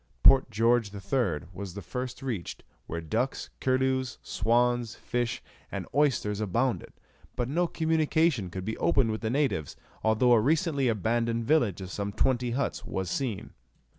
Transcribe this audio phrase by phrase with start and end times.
[0.23, 1.41] Port George III.
[1.53, 6.91] was the first reached, where ducks, curlews, swans, fish, and oysters abounded;
[7.35, 11.91] but no communication could be opened with the natives, although a recently abandoned village of
[11.91, 13.51] some twenty huts was seen.